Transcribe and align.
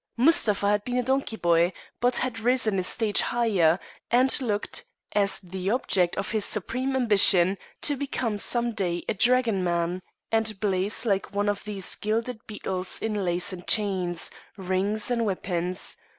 Mustapha 0.17 0.69
had 0.69 0.83
been 0.83 0.97
a 0.97 1.03
donkey 1.03 1.35
boy, 1.35 1.71
but 1.99 2.17
had 2.17 2.39
risen 2.39 2.79
a 2.79 2.83
stage 2.83 3.21
higher, 3.21 3.79
and 4.09 4.41
looked, 4.41 4.83
as 5.11 5.39
the 5.41 5.69
object 5.69 6.17
of 6.17 6.31
his 6.31 6.43
supreme 6.43 6.95
ambition, 6.95 7.55
to 7.83 7.95
become 7.95 8.39
some 8.39 8.71
day 8.73 9.05
a 9.07 9.13
dragoman, 9.13 10.01
and 10.31 10.59
blaze 10.59 11.05
like 11.05 11.35
one 11.35 11.47
of 11.47 11.63
these 11.65 11.93
gilded 11.93 12.39
beetles 12.47 12.97
in 12.99 13.13
lace 13.23 13.53
and 13.53 13.67
chains, 13.67 14.31
rings 14.57 15.11
and 15.11 15.23
weapons. 15.23 15.97